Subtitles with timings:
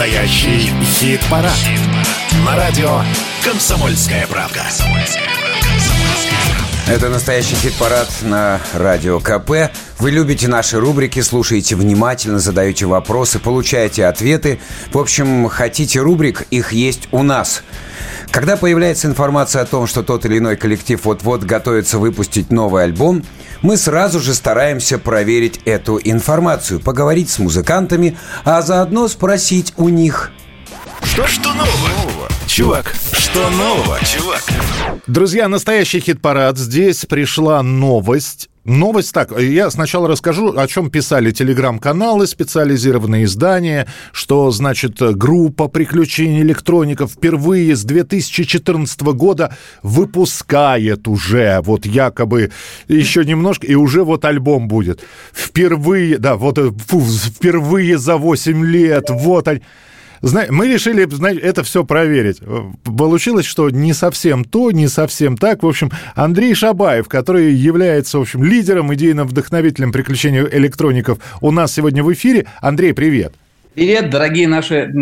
[0.00, 1.52] Настоящий хит-парад.
[2.46, 3.02] На радио
[3.44, 4.62] «Комсомольская правка».
[6.88, 9.70] Это настоящий хит-парад на Радио КП.
[9.98, 14.58] Вы любите наши рубрики, слушаете внимательно, задаете вопросы, получаете ответы.
[14.90, 17.62] В общем, хотите рубрик, их есть у нас.
[18.30, 23.24] Когда появляется информация о том, что тот или иной коллектив вот-вот готовится выпустить новый альбом,
[23.60, 30.30] мы сразу же стараемся проверить эту информацию, поговорить с музыкантами, а заодно спросить у них.
[31.02, 32.28] Что, что нового?
[32.46, 34.42] Чувак, что нового, чувак?
[35.06, 36.58] Друзья, настоящий хит-парад.
[36.58, 38.49] Здесь пришла новость.
[38.64, 46.42] Новость так, я сначала расскажу, о чем писали телеграм-каналы, специализированные издания, что, значит, группа приключений
[46.42, 52.52] электроников впервые с 2014 года выпускает уже, вот якобы
[52.86, 55.00] еще немножко, и уже вот альбом будет.
[55.32, 59.62] Впервые, да, вот фу, впервые за 8 лет, вот они.
[60.22, 61.08] Мы решили
[61.40, 62.40] это все проверить.
[62.84, 65.62] Получилось, что не совсем то, не совсем так.
[65.62, 71.72] В общем, Андрей Шабаев, который является, в общем, лидером, идейным вдохновителем приключений электроников, у нас
[71.72, 72.46] сегодня в эфире.
[72.60, 73.34] Андрей, привет.
[73.74, 74.92] Привет, дорогие наши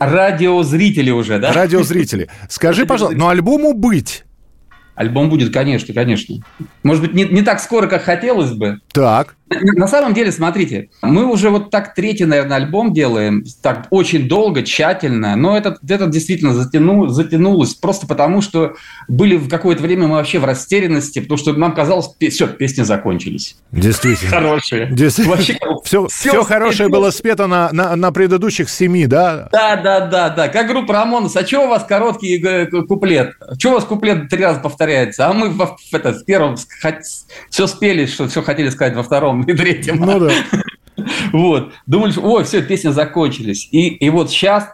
[0.00, 1.52] радиозрители уже, да?
[1.52, 2.28] Радиозрители.
[2.48, 4.24] Скажи, пожалуйста, но альбому быть
[4.94, 6.36] Альбом будет, конечно, конечно.
[6.82, 8.78] Может быть, не, не так скоро, как хотелось бы.
[8.92, 9.34] Так.
[9.50, 14.62] На самом деле, смотрите, мы уже вот так третий, наверное, альбом делаем, так очень долго,
[14.62, 18.74] тщательно, но этот, этот действительно затянул, затянулось просто потому, что
[19.06, 23.56] были в какое-то время мы вообще в растерянности, потому что нам казалось, все, песни закончились.
[23.70, 24.30] Действительно.
[24.30, 24.88] Хорошие.
[24.90, 25.36] Действительно.
[25.36, 29.50] Вообще, все, все, все хорошее было спето на, на, на предыдущих семи, да?
[29.52, 30.48] Да, да, да, да.
[30.48, 33.34] Как группа Рамонус, а что у вас короткий э, куплет?
[33.58, 35.28] Что у вас куплет три раза повторяется?
[35.28, 36.56] А мы в, в, это, в первом
[37.50, 39.96] все спели, что все хотели сказать во втором и третьем.
[39.96, 40.32] Ну да.
[41.32, 41.72] Вот.
[41.86, 43.68] Думали, что, ой, все, песни закончились.
[43.72, 44.68] И, и вот сейчас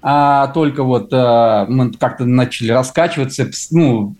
[0.00, 4.14] а, только вот а, мы как-то начали раскачиваться, ну,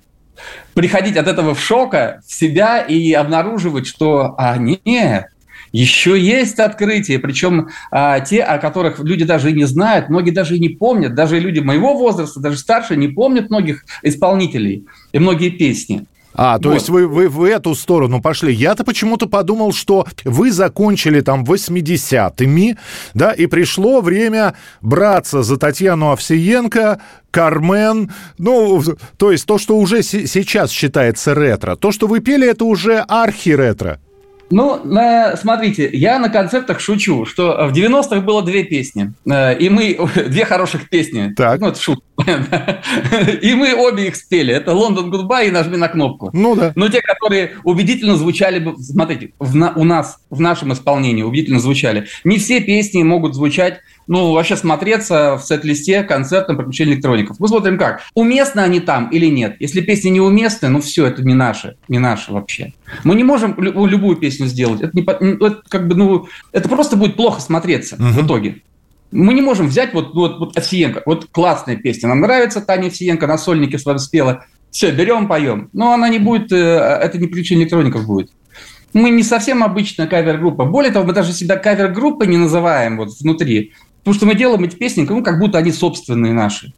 [0.75, 5.29] приходить от этого в шока в себя и обнаруживать, что а, нет,
[5.73, 10.57] еще есть открытия, причем а, те, о которых люди даже и не знают, многие даже
[10.57, 15.51] и не помнят, даже люди моего возраста, даже старше не помнят многих исполнителей и многие
[15.51, 16.07] песни.
[16.41, 16.75] А, то вот.
[16.77, 18.55] есть вы, вы в эту сторону пошли.
[18.55, 22.77] Я-то почему-то подумал, что вы закончили там 80-ми,
[23.13, 27.01] да, и пришло время браться за Татьяну Овсиенко,
[27.33, 28.81] Кармен, ну,
[29.17, 31.75] то есть то, что уже сейчас считается ретро.
[31.75, 33.99] То, что вы пели, это уже архи-ретро.
[34.51, 34.81] Ну,
[35.37, 39.99] смотрите, я на концертах шучу, что в 90-х было две песни, э, и мы...
[40.29, 41.33] Две хороших песни.
[41.37, 41.61] Так.
[41.61, 42.03] Ну, это шутка.
[43.43, 44.53] И мы обе их спели.
[44.53, 46.31] Это «Лондон Гудбай» и «Нажми на кнопку».
[46.33, 46.73] Ну да.
[46.75, 52.07] Но те, которые убедительно звучали, смотрите, в у нас, в нашем исполнении убедительно звучали.
[52.25, 57.39] Не все песни могут звучать ну, вообще смотреться в сет-листе концертом приключений электроников.
[57.39, 58.01] Мы смотрим как.
[58.15, 59.57] Уместны они там или нет.
[59.61, 61.77] Если песни неуместны, ну все, это не наши.
[61.89, 62.73] Не наши вообще.
[63.05, 64.81] Мы не можем любую песню сделать.
[64.81, 68.13] Это, не, ну, это как бы, ну, это просто будет плохо смотреться uh-huh.
[68.13, 68.63] в итоге.
[69.11, 71.03] Мы не можем взять вот, вот, вот Овсиенко.
[71.05, 72.09] Вот классная песня.
[72.09, 74.47] Нам нравится Таня Овсиенко, на сольнике с вами спела.
[74.71, 75.69] Все, берем, поем.
[75.75, 78.31] Но она не будет, э, это не приключение электроников будет.
[78.95, 80.65] Мы не совсем обычная кавер-группа.
[80.65, 83.73] Более того, мы даже себя кавер-группой не называем вот внутри.
[84.09, 86.73] Потому что мы делаем эти песни, ну, как будто они собственные наши.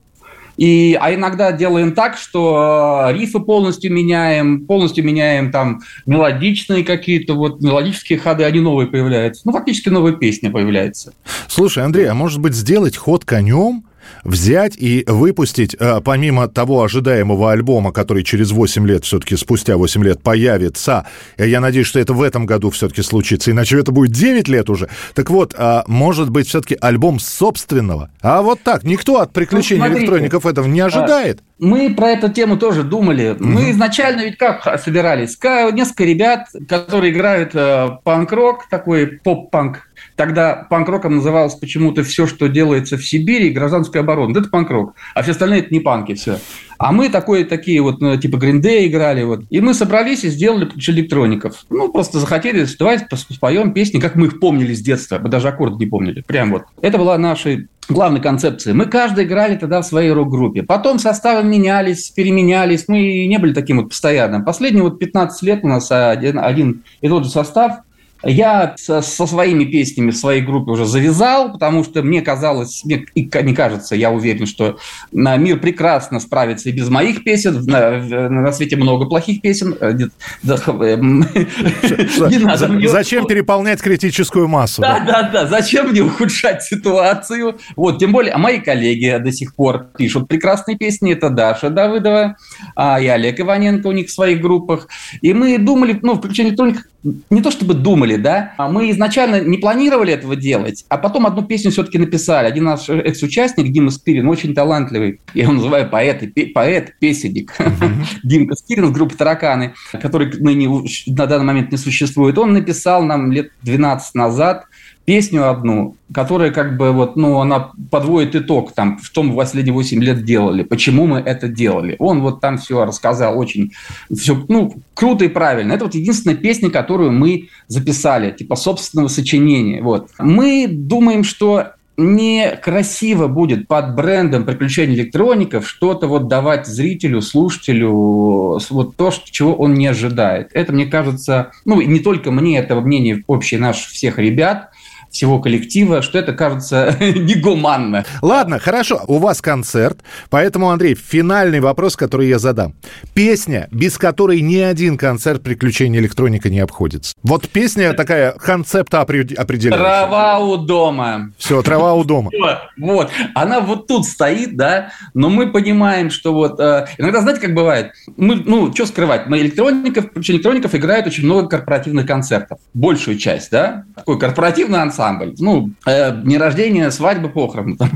[0.57, 7.35] И, а иногда делаем так, что э, рифы полностью меняем, полностью меняем там мелодичные какие-то
[7.35, 9.43] вот мелодические ходы, они новые появляются.
[9.45, 11.13] Ну, фактически новая песня появляется.
[11.47, 13.85] Слушай, Андрей, а может быть сделать ход конем?
[14.25, 20.05] Взять и выпустить, э, помимо того ожидаемого альбома, который через 8 лет, все-таки спустя 8
[20.05, 21.06] лет появится,
[21.37, 24.88] я надеюсь, что это в этом году все-таки случится, иначе это будет 9 лет уже.
[25.15, 28.11] Так вот, а может быть, все-таки альбом собственного?
[28.22, 31.41] А вот так, никто от приключений ну, электроников этого не ожидает.
[31.59, 33.31] Мы про эту тему тоже думали.
[33.31, 33.44] Угу.
[33.44, 35.38] Мы изначально ведь как собирались?
[35.72, 39.89] Несколько ребят, которые играют э, панк-рок, такой поп-панк
[40.20, 44.37] Тогда панк-роком называлось почему-то все, что делается в Сибири, гражданская оборона.
[44.37, 44.93] это панк-рок.
[45.14, 46.38] А все остальные– это не панки, все.
[46.76, 49.22] А мы такое, такие вот, ну, типа Гринде играли.
[49.22, 49.44] Вот.
[49.49, 51.64] И мы собрались и сделали электроников.
[51.70, 55.19] Ну, просто захотели, давайте споем песни, как мы их помнили с детства.
[55.22, 56.20] Мы даже аккорд не помнили.
[56.20, 56.64] Прям вот.
[56.82, 58.75] Это была наша главной концепция.
[58.75, 60.62] Мы каждый играли тогда в своей рок-группе.
[60.62, 62.88] Потом составы менялись, переменялись.
[62.88, 64.44] Мы не были таким вот постоянным.
[64.44, 67.78] Последние вот 15 лет у нас один, один и тот же состав–
[68.22, 73.06] Я со, со своими песнями в своей группе уже завязал, потому что мне казалось, мне,
[73.14, 74.78] и не кажется, я уверен, что
[75.11, 77.64] на мир прекрасно справится и без моих песен.
[77.64, 79.76] На, на свете много плохих песен.
[79.81, 79.94] Э,
[82.88, 84.82] зачем переполнять критическую массу?
[84.82, 85.46] Да, да, да.
[85.46, 87.58] Зачем мне ухудшать ситуацию?
[87.76, 91.12] Вот, тем более, а мои коллеги до сих пор пишут прекрасные песни.
[91.12, 92.37] Это Даша Давыдова
[92.76, 94.88] а, и Олег Иваненко у них в своих группах.
[95.23, 99.41] И мы думали, ну, в приключении электроник не то чтобы думали, да, а мы изначально
[99.41, 102.47] не планировали этого делать, а потом одну песню все-таки написали.
[102.47, 106.23] Один наш экс-участник, Дима Спирин, очень талантливый, я его называю поэт,
[106.55, 107.93] поэт, песенник, mm-hmm.
[108.25, 110.69] Димка Спирин с группы «Тараканы», который ныне
[111.06, 114.67] на данный момент не существует, он написал нам лет 12 назад
[115.11, 120.01] песню одну, которая как бы вот, ну, она подводит итог там в том последние 8
[120.01, 121.97] лет делали, почему мы это делали.
[121.99, 123.73] Он вот там все рассказал очень,
[124.17, 125.73] все, ну, круто и правильно.
[125.73, 129.83] Это вот единственная песня, которую мы записали, типа собственного сочинения.
[129.83, 130.11] Вот.
[130.21, 138.95] Мы думаем, что некрасиво будет под брендом приключений электроников что-то вот давать зрителю, слушателю, вот
[138.97, 140.51] то, чего он не ожидает.
[140.55, 144.71] Это, мне кажется, ну, не только мне, это мнение общее наш всех ребят,
[145.11, 148.05] всего коллектива, что это кажется негуманно.
[148.23, 149.99] Ладно, хорошо, у вас концерт,
[150.31, 152.75] поэтому, Андрей, финальный вопрос, который я задам.
[153.12, 157.15] Песня, без которой ни один концерт приключений электроника не обходится.
[157.23, 159.71] Вот песня такая концепта определяющая.
[159.71, 161.33] Трава у дома.
[161.39, 162.31] Все, трава у дома.
[162.77, 166.59] Вот, она вот тут стоит, да, но мы понимаем, что вот...
[166.59, 167.93] Э, иногда, знаете, как бывает?
[168.17, 169.27] Мы, ну, что скрывать?
[169.27, 172.59] Мы электроников, электроников играет очень много корпоративных концертов.
[172.73, 173.85] Большую часть, да?
[173.95, 175.35] Такой корпоративный ансамбль ансамбль.
[175.38, 177.76] Ну, э, не рождение, свадьба, похороны.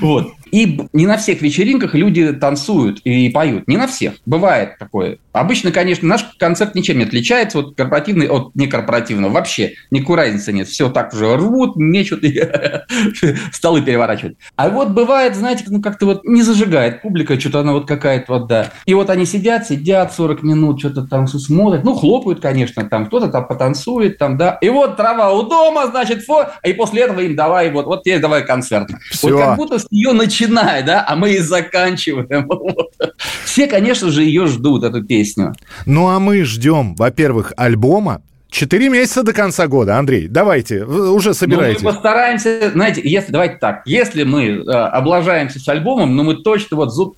[0.00, 0.32] Вот.
[0.50, 3.66] И не на всех вечеринках люди танцуют и поют.
[3.68, 4.14] Не на всех.
[4.26, 5.18] Бывает такое.
[5.32, 9.32] Обычно, конечно, наш концерт ничем не отличается от корпоративной, от некорпоративного.
[9.32, 10.68] Вообще никакой разницы нет.
[10.68, 12.22] Все так уже рвут, мечут
[13.52, 14.36] столы переворачивают.
[14.56, 18.46] А вот бывает, знаете, ну как-то вот не зажигает публика, что-то она вот какая-то вот,
[18.46, 18.72] да.
[18.84, 21.82] И вот они сидят, сидят 40 минут, что-то там смотрят.
[21.82, 24.58] Ну, хлопают, конечно, там кто-то там потанцует, там, да.
[24.60, 28.20] И вот трава у дома, значит, фо, и после этого им давай, вот, вот теперь
[28.20, 28.90] давай концерт.
[29.10, 29.28] Все.
[29.28, 32.50] Вот как будто с нее начиная, да, а мы и заканчиваем.
[33.44, 35.54] Все, конечно же, ее ждут, эту песню.
[35.86, 38.22] Ну, а мы ждем, во-первых, альбома,
[38.52, 40.28] Четыре месяца до конца года, Андрей.
[40.28, 41.80] Давайте, уже собирайтесь.
[41.80, 46.32] Ну, мы постараемся, знаете, если, давайте так, если мы э, облажаемся с альбомом, но ну,
[46.32, 47.16] мы точно вот зуб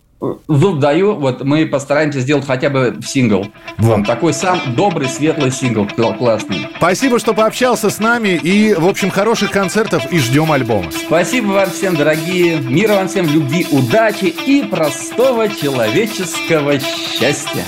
[0.49, 3.47] зуб даю, вот мы постараемся сделать хотя бы сингл.
[3.79, 4.07] Вот.
[4.07, 5.87] такой сам добрый, светлый сингл,
[6.19, 6.69] классный.
[6.77, 10.91] Спасибо, что пообщался с нами и, в общем, хороших концертов и ждем альбома.
[11.07, 12.59] Спасибо вам всем, дорогие.
[12.59, 17.65] Мира вам всем, любви, удачи и простого человеческого счастья.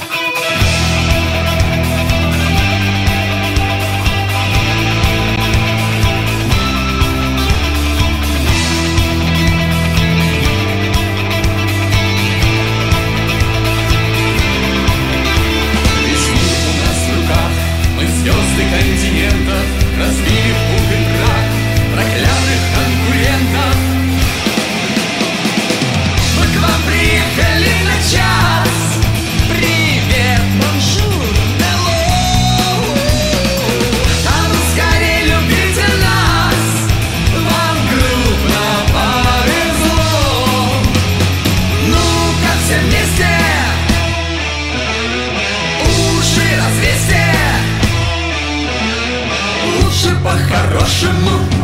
[50.86, 51.55] нашему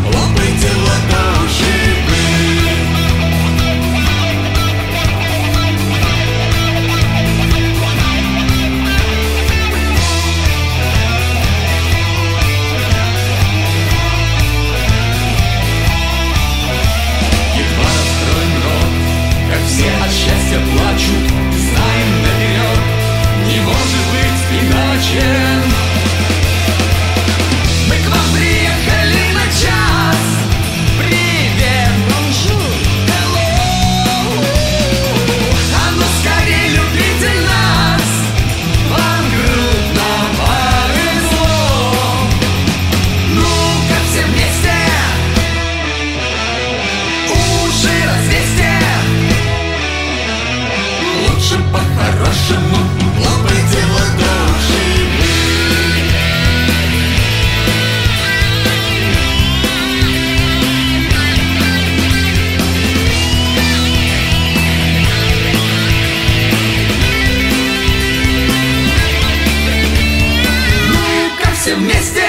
[71.62, 72.26] все вместе.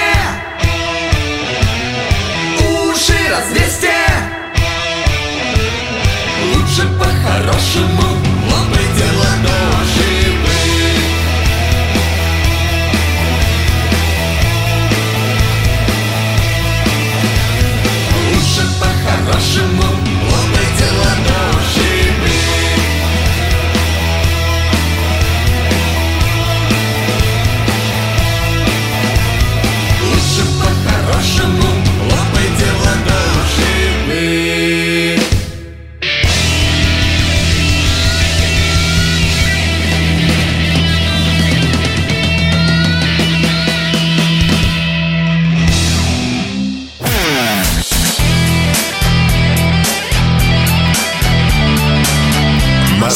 [2.60, 3.63] Уши разве